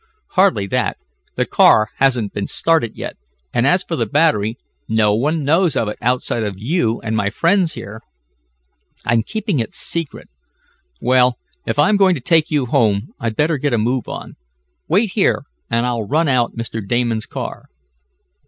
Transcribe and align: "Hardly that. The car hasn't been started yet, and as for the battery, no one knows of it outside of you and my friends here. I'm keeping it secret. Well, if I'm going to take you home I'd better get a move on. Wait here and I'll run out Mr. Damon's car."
"Hardly 0.29 0.65
that. 0.65 0.97
The 1.35 1.45
car 1.45 1.89
hasn't 1.97 2.33
been 2.33 2.47
started 2.47 2.95
yet, 2.95 3.17
and 3.53 3.67
as 3.67 3.83
for 3.83 3.95
the 3.95 4.07
battery, 4.07 4.57
no 4.89 5.13
one 5.13 5.43
knows 5.43 5.75
of 5.75 5.87
it 5.89 5.99
outside 6.01 6.41
of 6.41 6.57
you 6.57 6.99
and 7.01 7.15
my 7.15 7.29
friends 7.29 7.73
here. 7.73 8.01
I'm 9.05 9.21
keeping 9.21 9.59
it 9.59 9.75
secret. 9.75 10.27
Well, 10.99 11.37
if 11.67 11.77
I'm 11.77 11.97
going 11.97 12.15
to 12.15 12.19
take 12.19 12.49
you 12.49 12.65
home 12.65 13.09
I'd 13.19 13.35
better 13.35 13.59
get 13.59 13.75
a 13.75 13.77
move 13.77 14.07
on. 14.09 14.37
Wait 14.87 15.11
here 15.11 15.43
and 15.69 15.85
I'll 15.85 16.07
run 16.07 16.27
out 16.27 16.55
Mr. 16.57 16.81
Damon's 16.83 17.27
car." 17.27 17.65